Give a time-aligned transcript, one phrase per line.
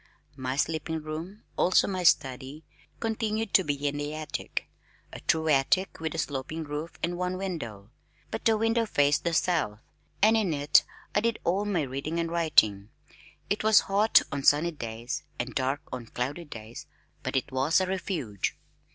[0.35, 2.65] My sleeping room (also my study),
[2.99, 4.67] continued to be in the attic
[5.13, 7.91] (a true attic with a sloping roof and one window)
[8.31, 9.79] but the window faced the south,
[10.19, 10.83] and in it
[11.13, 12.89] I did all my reading and writing.
[13.47, 16.87] It was hot on sunny days and dark on cloudy days,
[17.21, 18.57] but it was a refuge.